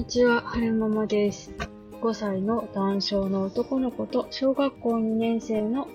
[0.00, 1.52] にちは、はるままです。
[2.00, 5.88] 5歳の男性の男の子と小学校2年生の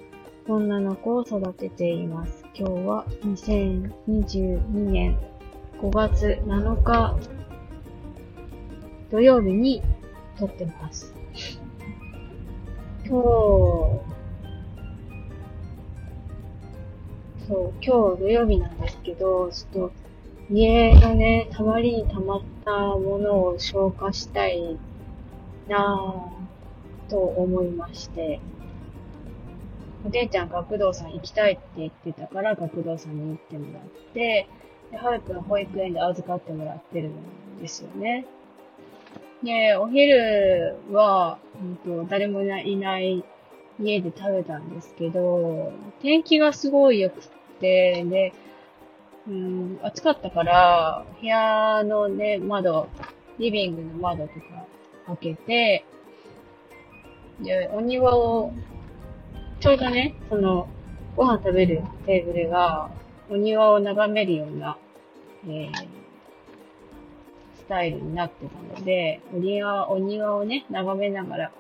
[0.48, 2.46] 女の子を育てています。
[2.54, 5.18] 今日は2022年
[5.82, 7.18] 5月7日
[9.10, 9.82] 土曜日に
[10.38, 11.12] 撮ってます。
[13.08, 13.12] 今日、
[17.48, 20.05] そう、今日土曜日なんですけど、ちょっと
[20.50, 24.78] 家のね、たまりに溜まったものを消化したい
[25.68, 28.40] なぁと思いまして、
[30.06, 34.48] お姉ちゃん学童さん行きたいって言ってたから学童さんに行ってもらって、
[34.92, 38.28] で、はるくん保育園で預かってもらってるんですよね。
[39.44, 43.24] で、お昼は、うんと、誰もいない
[43.80, 47.22] 家で食べたんですけど、天気がすごい良く
[47.60, 48.34] て、で、
[49.28, 52.88] うん、暑かったから、部屋のね、窓、
[53.40, 54.68] リビングの窓とか
[55.08, 55.86] 開けて、
[57.42, 58.54] で、お庭を、
[59.60, 60.68] ちょうどね、その、
[61.16, 62.92] ご飯食べるテーブルが、
[63.30, 64.78] お庭を眺めるような、
[65.48, 65.72] えー、
[67.58, 71.52] スタイルになってたので、お庭、お庭をね、眺めながら、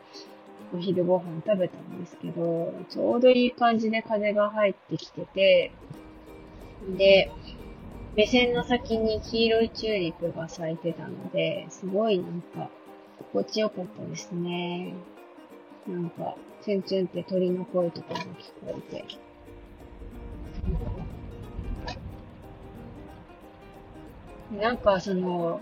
[0.72, 5.72] お昼ご飯食べたんですけど、ちょうどいい感じで風が入ってきてて、
[6.98, 7.32] で、
[8.16, 12.70] 目線の先に黄色いチューリップが咲いてたので、すごいなんか、
[13.20, 14.94] 心地よかったですね。
[15.86, 18.26] なんか、チュンチュンって鳥の声とかも聞
[18.66, 19.06] こえて。
[24.62, 25.60] なんかその、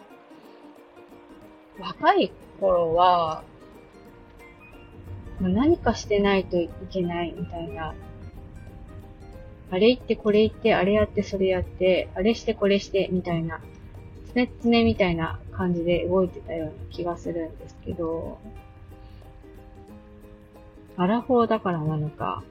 [1.80, 3.44] 若い頃は、
[5.42, 7.96] 何かしてないといけないみたいな
[9.74, 13.60] あれ言ってこれ言って、あれやってそれやって、あれしてこれして、みたいな、
[14.32, 18.38] つねつねみたいな感じで動いてたような気がするんですけど、
[20.96, 22.44] アラフォーだからなのか、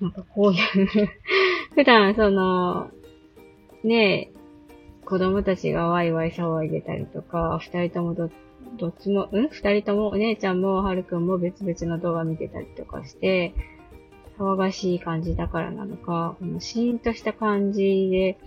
[0.00, 1.08] なんかこういう
[1.74, 2.88] 普段その、
[3.82, 4.32] ねえ、
[5.04, 8.30] 子供たちがワイワイ騒いでたりとか、二人ともど、
[8.78, 9.48] どっちも、ん？
[9.48, 13.54] 二人ともお姉ちゃんもはるくんも別々の動画見てたりとかして、
[14.42, 18.38] 騒がしい感じだからなのか、このシーンとした感じで、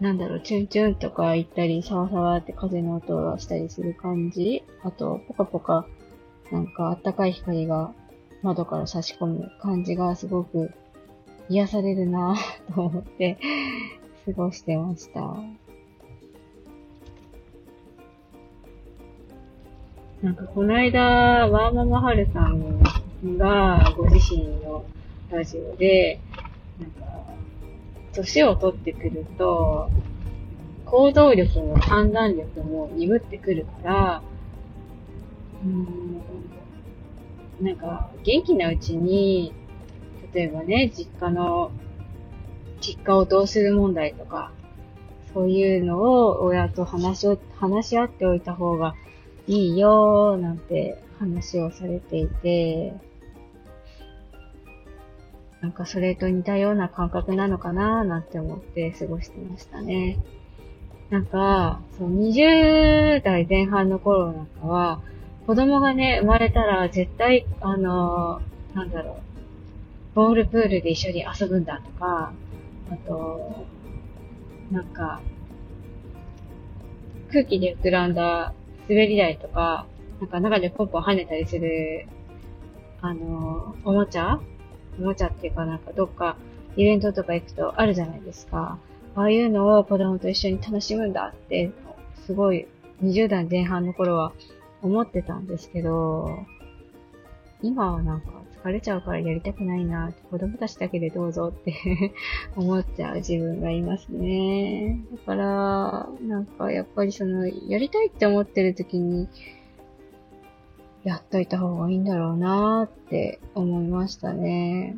[0.00, 5.86] なんだろう、チュンチュンとか言ったり、サワサワって風の音がしたりする感じあと、ポカポカ、
[6.52, 7.92] なんかあったかい光が
[8.42, 10.70] 窓から差し込む感じがすごく
[11.48, 12.36] 癒されるなぁ
[12.74, 13.38] と思って
[14.26, 15.20] 過ごしてました。
[20.22, 24.84] なんかこの間、ワーママハルさんがご自身の
[25.30, 26.20] ラジオで、
[26.80, 27.06] なんか、
[28.12, 29.90] 年を取ってくると、
[30.86, 34.22] 行動力も判断力も鈍ってくるから、
[35.62, 36.20] うん、
[37.60, 39.52] なんか、元気なうちに、
[40.32, 41.70] 例えばね、実家の、
[42.80, 44.52] 実家をどうする問題とか、
[45.34, 48.94] そういうのを親と話を、話し合っておいた方が
[49.46, 52.94] いいよなんて話をされていて、
[55.60, 60.18] なんかそれと似たような感覚なのかなーなんて思って過ごしてましたね。
[61.10, 65.00] なんか、そう20代前半の頃なんかは、
[65.46, 69.16] 子供がね、生まれたら絶対、あのーなんだろう、
[70.14, 72.32] ボールプールで一緒に遊ぶんだとか、
[72.90, 73.66] あと、
[74.70, 75.20] なんか、
[77.32, 78.52] 空気で膨らんだ
[78.88, 79.86] 滑り台とか、
[80.20, 82.06] なんか中でポンポン跳ねたりする、
[83.00, 84.38] あのーおもちゃ
[84.98, 86.36] おもちゃっていうかなんかどっか
[86.76, 88.78] イベントとか行くとあるじゃないですか。
[89.14, 91.72] ああいうのを子供と一緒に楽しむんだって、
[92.26, 92.68] すごい
[93.02, 94.32] 20代前半の頃は
[94.82, 96.46] 思ってたんですけど、
[97.62, 98.28] 今はなんか
[98.62, 101.74] 疲れちゃうからやりたくないなって、子供たちだけでどうぞって
[102.54, 105.00] 思っちゃう自分がいますね。
[105.12, 109.28] だから、なんかやっぱりその、やりたいって思ってる時に、
[111.08, 114.94] やっといた方がいいんだろうなーって思いましたね。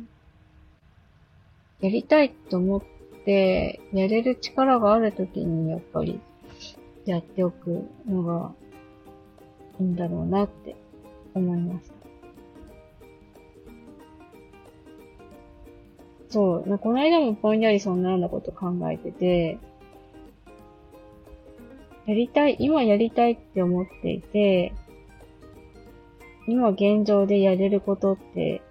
[1.79, 2.81] やりたいと思っ
[3.23, 6.19] て、やれる力がある時にやっぱり
[7.05, 8.51] やっておくのが
[9.79, 10.75] いいんだろうなって
[11.33, 11.93] 思いました。
[16.27, 19.59] そう、この間もぼんやりそんなようなこと考えてて、
[22.05, 24.73] やりたい、今やりたいって思っていて、
[26.47, 28.61] 今現状でやれることって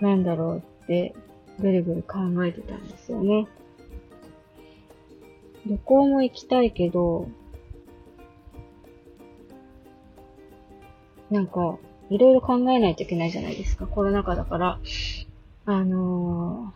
[0.00, 1.14] なんだろうって
[1.58, 3.46] ぐるぐる考えてたんですよね。
[5.66, 7.28] 旅行も行きたいけど、
[11.30, 11.78] なんか、
[12.08, 13.86] いろいろ考えないといけないじゃないですか。
[13.86, 14.78] コロナ禍だから。
[15.64, 16.72] あの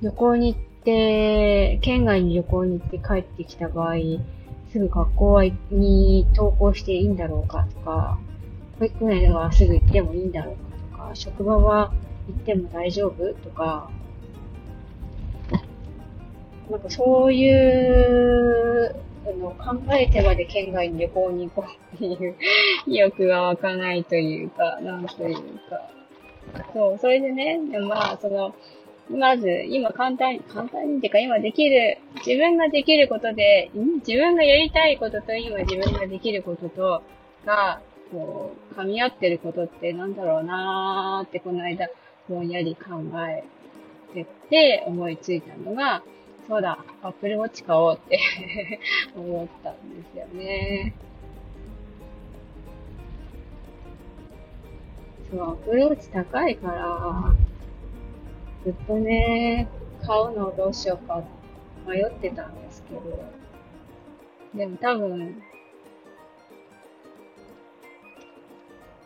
[0.00, 3.94] ー、旅行に行って、県外に旅行に行って帰ってきた場合、
[4.72, 8.18] すぐ学校に登校していいんだろうかとか、
[8.78, 10.56] 保育園はすぐ行ってもいいんだろう
[10.96, 11.92] かとか、職場は
[12.26, 13.90] 行っても大丈夫とか、
[16.70, 18.94] なんかそういう
[19.38, 22.36] の考えてまで県外に旅行に行こうっていう
[22.86, 25.36] 意欲が湧かないというか、なんという
[25.68, 25.90] か。
[26.72, 28.54] そう、それでね、でまあ、その、
[29.10, 33.70] まず、今簡単に、簡単にっていうか今できる、自分ができることで、
[34.06, 37.02] 自分がやりたいことと今自分ができることと、
[37.44, 41.88] が、こう、噛み合ってることってなんだろうなーってこの間、
[42.28, 43.44] ぼんやり考え
[44.14, 46.02] てて思いついたのが、
[46.46, 48.18] そうだ、アップルウォッチ買おうって
[49.16, 50.94] 思ったんですよね。
[55.30, 57.51] そう、アップルウォッチ高いから、
[58.64, 59.68] ずっとね、
[60.06, 61.22] 買うのをどうしようか
[61.86, 63.00] 迷ってたんですけど、
[64.54, 65.42] でも多分、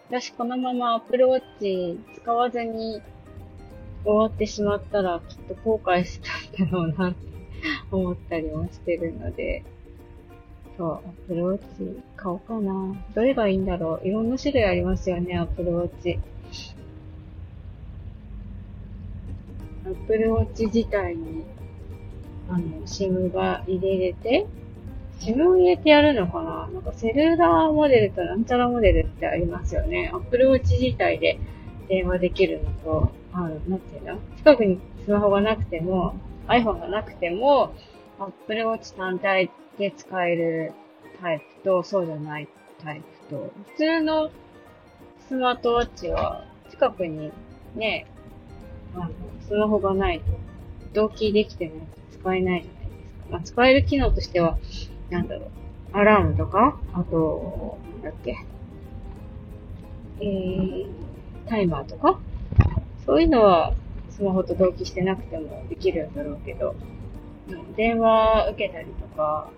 [0.09, 3.01] 私このまま Apple Watch 使わずに
[4.05, 6.21] 終わってしまったらきっと後悔し
[6.57, 7.19] たんだろうなって
[7.91, 9.65] 思ったりもしてるので、
[10.77, 12.95] そう、Apple Watch 買おうかな。
[13.15, 14.07] どれがいいんだろう？
[14.07, 16.21] いろんな種類ありますよね、Apple Watch。
[20.09, 21.45] Apple Watch 自体に、
[22.49, 24.47] あの、SIM が入れれて、
[25.21, 26.69] SIM を入れてやるのかな？
[26.73, 30.11] なんかセルラーモデルとなんちゃらモデルってありますよね。
[30.15, 31.41] Apple Watch 自体で
[31.89, 34.19] 電話できるのと、あの、なんていうの？
[34.37, 36.15] 近くにスマホがなくても、
[36.47, 37.75] iPhone がなくても、
[38.21, 40.73] Apple Watch 単体で使える
[41.21, 42.49] タイプと、そうじゃない
[42.83, 44.31] タイプと、普通の
[45.29, 47.33] スマートウォッチは近くに
[47.75, 48.07] ね、
[48.97, 49.11] あの、
[49.47, 50.25] スマホがないと、
[50.93, 51.87] 同期できてないと
[52.19, 53.31] 使えないじゃないですか。
[53.31, 54.59] まあ、使える機能としては、
[55.11, 55.51] なんだろう、
[55.93, 58.37] アラームとか、あと、なんだっけ、
[60.21, 60.87] えー、
[61.47, 62.19] タイマーとか、
[63.05, 63.75] そういうのは
[64.11, 66.75] スマホと同期してなくてもできるんだろうけど、
[67.77, 69.51] 電話受けたりとか、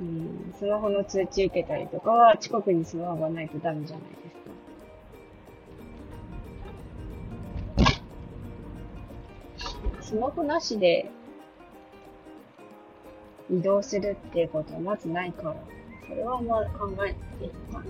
[0.00, 4.39] うん、スマホの通知受けたりとかは近くにスマホがないとダメじゃないですか。
[10.10, 11.08] スマホなしで
[13.48, 15.56] 移動するっていうことはまずないから、
[16.08, 17.84] それはまあ考えていいかな。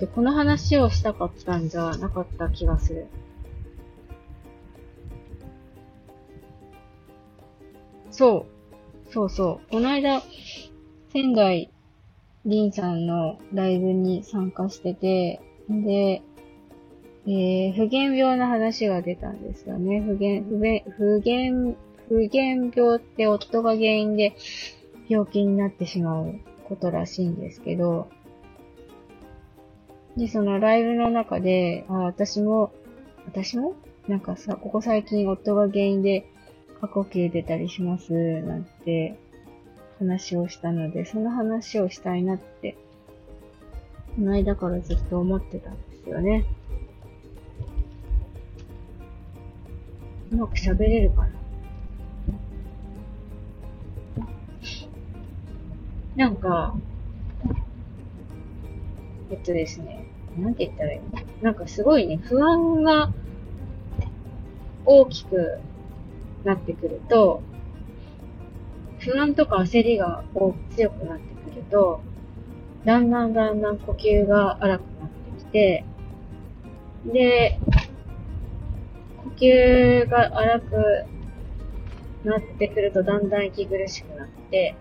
[0.00, 3.06] で、この話をしたかったんじゃなかった気がする。
[8.10, 8.48] そ
[9.08, 9.12] う。
[9.12, 9.70] そうそう。
[9.70, 10.22] この間、
[11.12, 11.70] 仙台
[12.46, 16.22] リンさんのライブに参加してて、で、
[17.26, 20.00] えー、不原病の話が出たんですよね。
[20.00, 21.74] 不原、不原、不原、
[22.08, 24.36] 不原病って夫が原因で
[25.08, 26.34] 病気になってしまう
[26.68, 28.08] ことらしいんですけど、
[30.16, 32.72] で、そのライブの中で、あ、私も、
[33.26, 33.74] 私も？
[34.06, 36.26] なんかさ、ここ最近夫が原因で
[36.80, 39.18] 過呼吸出たりします、なんて
[39.98, 42.76] 話をしたので、その話をしたいなって、
[44.16, 46.44] この間からずっと思ってたんですよね。
[50.32, 51.28] うまく喋れるかな
[56.16, 56.74] なんか、
[59.30, 60.06] えっとですね、
[60.38, 61.04] なんて言ったらいいの？
[61.42, 63.12] なんかすごいね、不安が
[64.84, 65.58] 大きく
[66.44, 67.42] なってくると、
[69.04, 72.00] 不安とか焦りがこう強くなってくると、
[72.84, 75.84] だんだんだんだん呼吸が荒くなってきて、
[77.12, 77.60] で、
[79.24, 81.04] 呼吸が荒く
[82.24, 84.74] なってくるとだんだん息苦しくなって、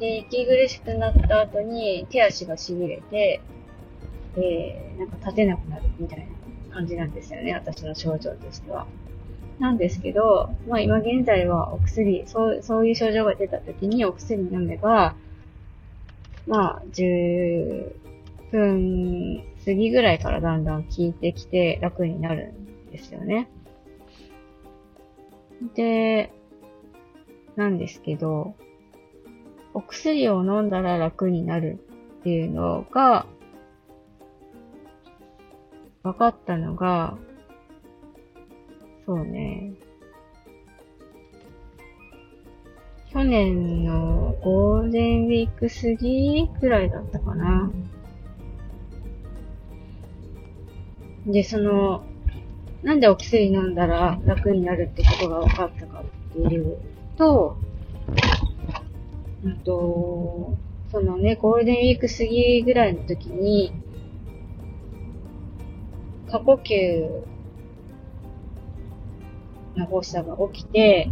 [0.00, 3.40] で、息苦しくなった後に手足が痺れて、
[4.36, 6.26] えー、なんか立てなくなるみたい
[6.68, 8.88] な感じなんですよね、私の症状としては。
[9.58, 15.14] なんですけど、まあ今現在はお薬、そう、そういう症状が出た時にお薬飲めば、
[16.46, 17.92] まあ10
[18.50, 23.48] 分過ぎぐらいからだんだん効いてきて楽になるんですよね。
[25.74, 26.32] で、
[27.56, 28.54] なんですけど、
[29.72, 31.78] お薬を飲んだら楽になる
[32.20, 33.26] っていうのが、
[36.02, 37.16] 分かったのが、
[39.06, 39.72] そうね。
[43.12, 47.70] 去年のゴールデンウィーク過ぎくらいだったかな。
[51.26, 52.04] で、その、
[52.82, 56.78] なんでお薬飲んだら楽になるってことが分かったかっていう
[57.16, 57.56] と、
[59.44, 60.56] うんと、
[60.90, 63.72] そのね、ゴールデンウィーク過ぎぐらいの時に、
[66.30, 67.33] 過呼吸
[69.76, 71.10] の発作が起きて、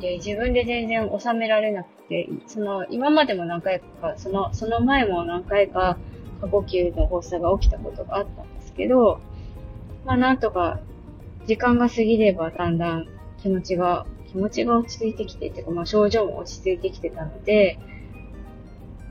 [0.00, 5.98] で、自分で全然収められなくて、その、今までも何回か、その、その前も何回か
[6.40, 9.20] 過呼吸の発作が起きたことがあったんですけど、
[10.04, 10.80] まあなんとか、
[11.46, 13.06] 時間が過ぎればだんだん
[13.38, 17.78] 気持ちが、気持ちが落ち着いてきて、てかまあ症状も落ち着いてきてたので、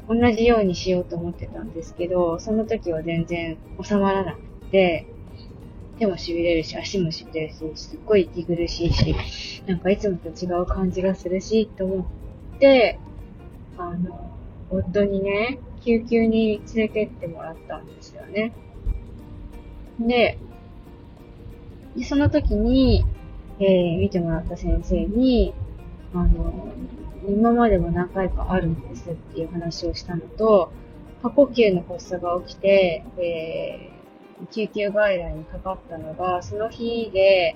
[0.08, 4.40] 同じようにしようと思ってたんですけど、その時は全然収まらなく
[4.72, 5.06] て、
[5.98, 9.16] 手も痺れるし、足も痺れるし、すっごい息苦しいし、
[9.66, 12.08] なんかいつもと違う感じがするし、と思
[12.56, 13.00] って、
[13.78, 14.32] あの、
[14.70, 18.54] 夫にね、救急に連れてってもらったんですよね。
[20.00, 20.38] で、
[22.04, 23.04] その時に、
[23.60, 25.54] えー、見てもらった先生に、
[26.14, 26.72] あの、
[27.28, 30.72] 今までも何回かあるんですっていう話をしたのと、
[31.22, 33.97] 過呼吸の発作が起きて、えー、
[34.52, 37.56] 救急外来にかかったのが、その日で、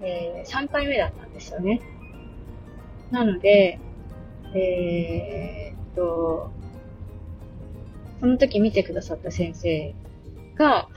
[0.00, 1.80] えー、3回目だったんですよね。
[3.10, 3.78] なので、
[4.54, 6.50] えー、っと、
[8.20, 9.94] その時見てくださった先生
[10.56, 10.88] が、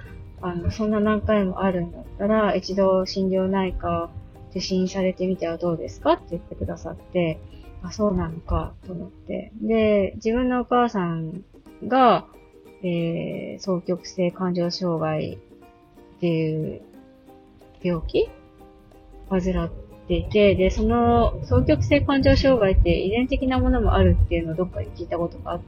[0.42, 4.10] あの、そんな何回もあるんだったら、一度心療内科
[4.52, 7.40] 受診されてみてはどうですかって言ってくださって、
[7.84, 9.52] あ、そうなのか、と思って。
[9.62, 11.44] で、自分のお母さん
[11.88, 12.28] が、
[12.88, 16.82] えー、双極性感情障害っていう
[17.82, 18.30] 病気？
[19.30, 19.70] 患っ
[20.08, 25.62] ていて、で、その双極性感情障害って遺伝的なものもあるっていうのをどっかで聞いたことがあっ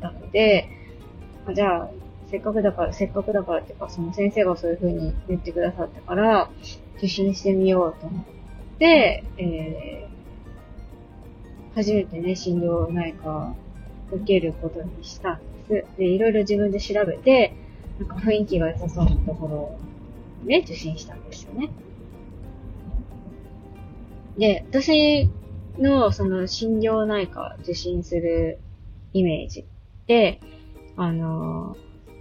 [0.00, 0.66] たので、
[1.54, 1.90] じゃあ、
[2.28, 6.48] せっかくだから、せっかくだからっていうか、その先生がそういう風に言ってくださったから、
[6.96, 8.24] 受診してみようと思っ
[8.78, 13.54] て、えー、初めてね、心療内科
[14.10, 15.38] を受けることにした。
[15.66, 15.84] す。
[15.98, 17.54] で、いろいろ自分で調べて、
[17.98, 19.78] なんか雰囲気が良さそうなところを
[20.44, 21.70] ね、受診したんですよね。
[24.38, 25.28] で、私
[25.78, 28.58] のその心療内科受診する
[29.12, 29.64] イメージっ
[30.06, 30.40] て、
[30.96, 31.76] あの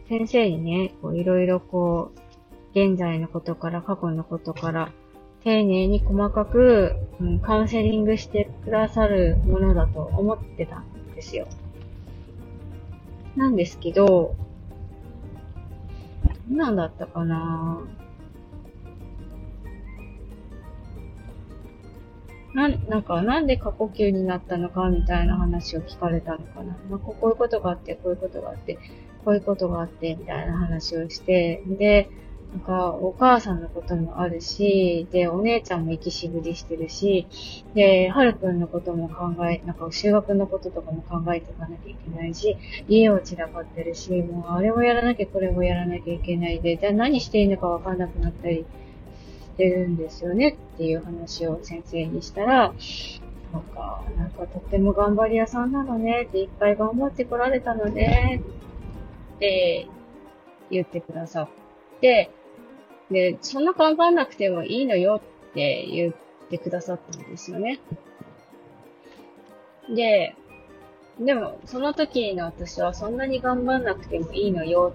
[0.07, 4.91] 先生にね、こういろいろこう、現在のことから過去のことから、
[5.43, 11.47] 丁寧に細かく、うん、カウンセリングしてくださるものだと思ってたんですよ。
[13.35, 14.35] なんですけど、
[16.49, 17.81] 何だったかな
[22.53, 26.77] な、なんか、なんで過呼吸になったのかみたいな話を聞かれたのかな。
[26.89, 28.77] まあ、こういうことがあって、こういうことがあって、
[29.23, 32.09] こういうことがあって、みたいな話をして、で、
[32.51, 37.25] なんか、お母さんのこともあるし、で、お姉ちゃんも生きしぶりしてるし、
[37.73, 42.57] で、はるくんのことも考え、なんか、修学のこととかも考えていかなきゃいけないし、
[42.89, 48.65] 家を散らかってるし、もう、あれもやらなきゃこれもやらなきゃいけないで、じゃあ何していいのかわかんなくなったりし
[49.55, 52.73] てるんですよねっていう話を先生にしたら、
[53.53, 58.41] なんか、なんかとっても頑張り屋さんなのねって、いっぱい頑張ってこられたのね
[59.35, 59.87] って
[60.69, 61.49] 言ってくださっ
[62.01, 62.29] て、
[63.11, 66.13] で、そんな頑張んなくてもいいのよって言っ
[66.49, 67.79] てくださったんですよね。
[69.93, 70.35] で、
[71.19, 74.93] でも、その時の私はそんなに頑張んなくてもいいのよ。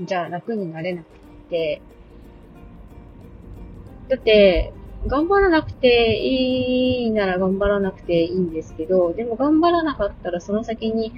[0.00, 1.06] じゃあ楽になれなく
[1.50, 1.82] て。
[4.08, 4.72] だって、
[5.06, 11.12] 頑張らなくていいなら頑張らなくていいんですけど、でも頑張らなかったらその先に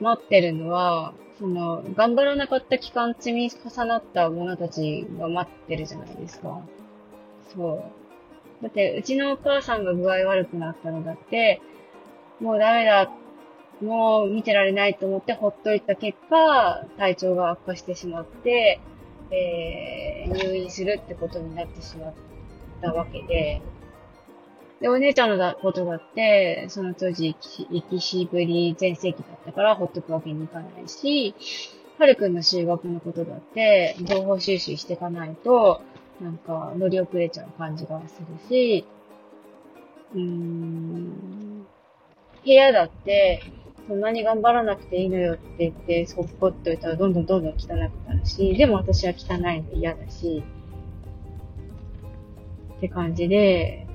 [0.00, 6.60] 待ってるのは、その、頑張らなかった期間積み重なった者たちが待ってるじゃないですか。
[7.54, 8.62] そう。
[8.62, 11.60] だって、うちのお母さんが具合悪くなったのだって、
[12.40, 13.10] もうダメだ、
[13.82, 18.80] もう見てられないと思ってほっといた結果、体調が悪化してしまって、
[19.30, 22.14] えー、入院するってことになってしまっ
[22.80, 23.60] たわけで、
[24.80, 31.34] で、お姉ちゃんのだことだって、その当時、生きしぶり全盛期だったからほっとくわけにいかないし、
[31.98, 35.80] はるくんの修学のことだって、情報収集していかないと、
[36.20, 38.84] なんか乗り遅れちゃう感じがするし、
[40.14, 41.66] うーん、
[42.44, 43.42] 部屋だって、
[43.88, 47.68] そんなに頑張らなくていいのよって言って、そっぽっといたらどんどんどんどん汚く
[48.08, 50.42] なるし、でも私は汚いの嫌だし、
[52.76, 53.85] って感じで、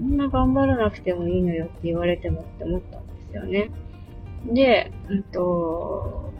[0.00, 3.70] そんな頑張らなくてもいいのよって言われてもって思ったんですよね。
[4.46, 6.32] で、うんと、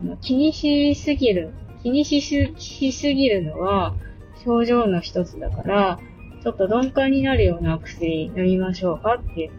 [0.00, 3.94] その気にしすぎる、気にしすぎるのは
[4.44, 5.98] 症状の一つだから、
[6.42, 9.50] ちょっと鈍感になるような薬飲みましょうかって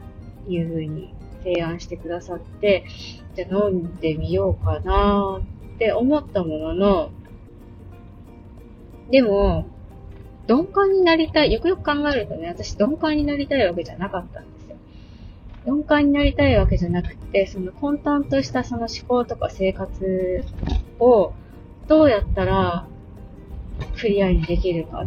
[0.48, 2.86] いうふうに提案してくださって、
[3.36, 5.42] じゃあ飲んでみようかな
[5.76, 7.12] って思ったものの、
[9.10, 9.66] でも、
[10.50, 14.78] 鈍感になりたい、よくよく考えるとね、私鈍感になりたいわけじゃなかったんですよ。
[15.66, 20.44] 鈍感になりたいわけじゃなくて、その混沌としたその思考とか生活
[21.00, 21.34] を
[21.88, 22.88] どうやったら
[23.96, 25.06] クリアにできるか。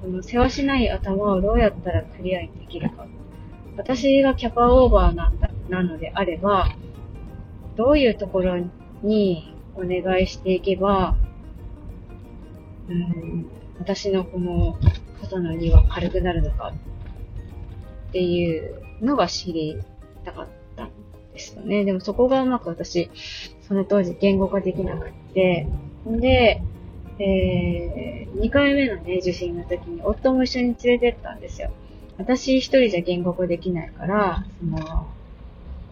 [0.00, 3.06] この世話しない頭をどうやったらクリアにできるか。
[3.76, 6.66] 私がキャパオーバーなんだ、なのであれば、
[7.76, 8.56] どういうところ
[9.02, 11.14] にお願いしていけば、
[13.78, 14.76] 私のこの
[15.20, 16.72] 肩の荷は軽くなるのか
[18.08, 19.80] っていうのが知り
[20.24, 20.90] たかったん
[21.32, 21.84] ですよね。
[21.84, 23.10] でもそこがうまく私、
[23.66, 25.66] その当時言語化できなくって、
[26.08, 26.62] んで、
[27.18, 31.70] えー、2回目のね、受診の時に夫も一緒に連れてったんですよ。
[32.18, 35.06] 私一人じゃ言語化できないから、その、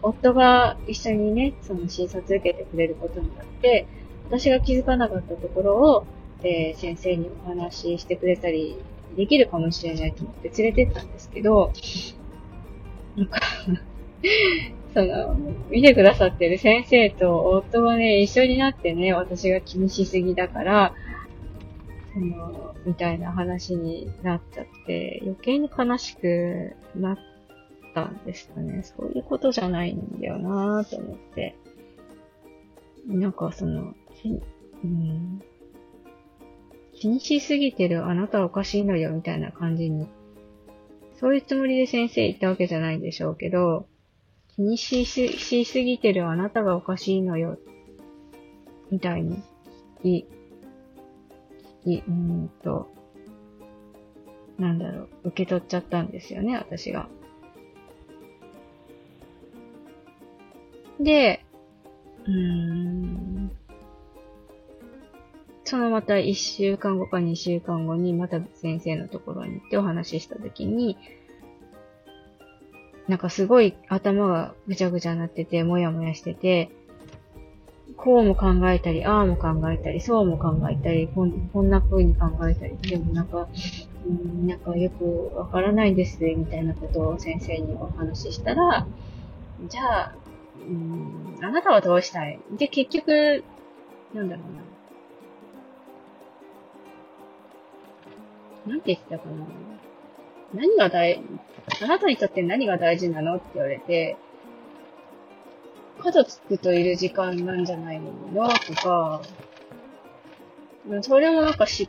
[0.03, 3.87] 夫が一緒にね、その診察受けてくれることになって、
[4.27, 6.05] 私が気づかなかったところを、
[6.43, 8.77] えー、先生にお話ししてくれたり
[9.15, 11.71] できるかもしれないと思って連れてったんですけど、
[13.15, 13.39] なんか
[14.93, 15.35] その、
[15.69, 20.93] 見てくださってる先生と夫がね、一緒になってね、私が気にしすぎだから、
[22.13, 27.17] その、みたいな話になっちゃって、余計に悲しくなっ
[27.93, 28.83] たんですよね。
[28.83, 31.55] そういうことじゃないんだよなぁと思って。
[33.07, 33.93] なんかその、
[34.83, 35.41] うん、
[37.01, 40.07] 気にしすぎてるあなたおかしいのよみたいな感じに、
[41.19, 43.87] そういうつもりで先生言ったわけじゃないんでしょうけど、
[44.55, 47.57] 気にしすしすぎてるあなたがおかしいのよ、
[48.91, 49.41] みたいに、
[50.03, 50.25] い、
[51.85, 52.87] い、うんと、
[54.59, 57.09] なんだろう、受け取っちゃったんですよね、私が。
[60.99, 61.43] で、
[62.27, 62.90] うーん、
[65.71, 70.97] そのまた1週間後か2週間後にまた先生のところに行ってお話ししたときに、
[73.07, 76.71] なんかすごい頭がぐちゃぐちゃになってて、もやもやしてて、
[77.95, 83.47] こうも考えたり、ああも考えたり、そうも考えたり、こんこんな風に考えたり、でもなんか、
[84.05, 88.85] うん、なんかよくわからないです、みたいなことを先生にお話ししたら、
[89.69, 90.15] じゃあ、
[90.67, 92.37] うん、あなたはどうしたい？
[92.57, 93.45] で、結局、
[94.13, 94.70] なんだろうな。
[98.67, 99.45] なんて言ったかな。
[100.53, 101.21] 何が大、
[101.81, 104.17] あなたにとって何が大事なのって言われて、
[106.03, 108.11] 家族といる時間なんじゃないの
[108.49, 109.21] とか、
[111.01, 111.83] それもなんかし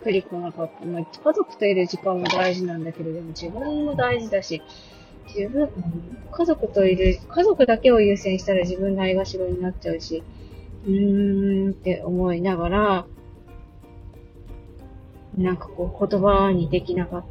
[0.00, 0.84] っくりこなかった。
[0.84, 4.62] まあ、家族といる時間も大事なんだけど、でも自分も大事だし、
[5.34, 5.70] 自分、
[6.30, 10.22] 家族といる、家族だけを優先したら自分ないがしろになっちゃうし、
[10.84, 13.06] うーんって思いながら、
[15.36, 17.24] なんかこう言葉にできなかっ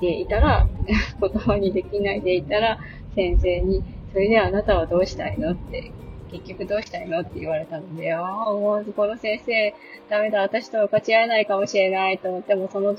[0.00, 0.66] ていたら、
[1.20, 2.78] 言葉にできないでいたら、
[3.14, 5.52] 先生に、それであなたはどうしたいの？
[5.52, 5.92] って、
[6.32, 7.20] 結局どうしたいの？
[7.20, 9.74] って言われたので、ああ、もうこの先生、
[10.08, 12.94] ダメだ、私と分かち合えないかもしれないと思って、もその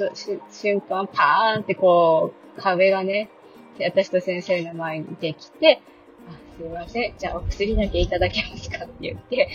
[0.52, 3.30] 瞬間、パーンってこう、壁がね、
[3.80, 5.82] 私と先生の前にできて、
[6.30, 8.86] あすいません、じゃあお薬だけいただけますか？
[8.86, 9.50] って言って、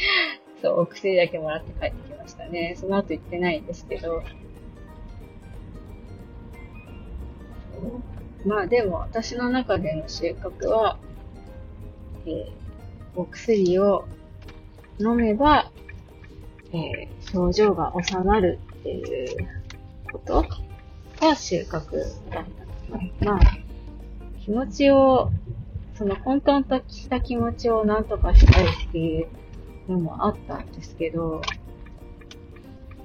[0.61, 2.75] そう、お薬だけもらって帰ってきましたね。
[2.77, 4.23] その後行ってないんですけど、
[8.47, 10.99] まあでも私の中での収穫は、
[12.27, 12.51] えー、
[13.15, 14.07] お薬を
[14.99, 15.71] 飲めば、
[16.73, 19.37] えー、症状が収まるっていう
[20.13, 20.47] こと
[21.21, 21.99] が収穫
[22.31, 23.25] だった。
[23.25, 23.41] まあ、
[24.45, 25.31] 気持ちを、
[25.95, 29.29] その混沌とした気持ちを何とかしたいっていう
[29.89, 31.43] のもあったんですけど、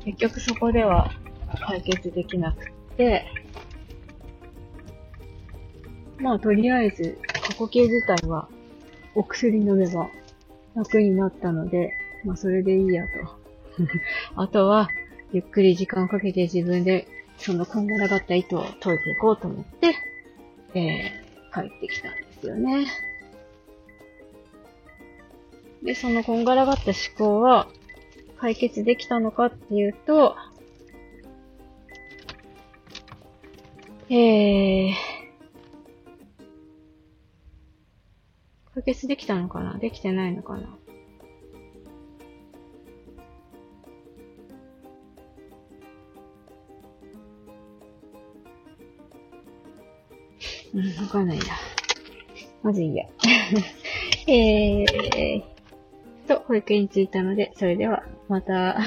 [0.03, 1.11] 結局そこでは
[1.67, 3.25] 解決できなくって、
[6.25, 8.49] まあ、とりあえず、過去形自体は、
[9.13, 10.09] お薬飲めば
[10.73, 13.11] 楽になったので、まあ、それでいいやと。
[14.35, 14.89] あとは、
[15.33, 17.07] ゆっくり時間をかけて自分で、
[17.37, 19.93] そのこんがらがった糸を解いていこうと思って、
[20.73, 22.87] えー、帰ってきたんですよね。
[25.83, 27.67] で、そのこんがらがった思考は、
[28.39, 30.35] 解決できたのかっていうと、
[34.09, 35.14] えー、
[38.75, 39.77] 解決できたのかな？
[39.77, 40.77] できてないのかな？
[50.73, 51.43] うん、わかんないや。
[52.61, 53.05] まずいいや。
[54.27, 55.43] えー、
[56.27, 58.77] と、保育園に着いたので、それでは、また。